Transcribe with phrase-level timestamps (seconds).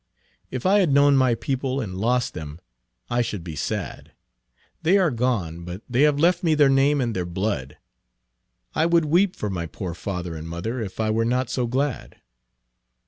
[0.49, 2.59] If I had known my people and lost them,
[3.07, 4.13] I should be sad.
[4.81, 7.77] They are gone, but they have left me their name and their blood.
[8.73, 12.15] I would weep for my poor father and mother if I were not so glad."